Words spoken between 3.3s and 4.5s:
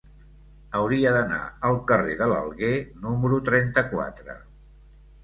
trenta-quatre.